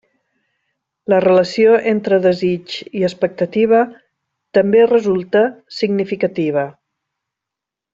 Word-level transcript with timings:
La 1.13 1.19
relació 1.25 1.75
entre 1.91 2.19
desig 2.23 2.79
i 3.01 3.05
expectativa 3.11 3.83
també 4.59 4.85
resulta 4.93 5.45
significativa. 5.83 6.69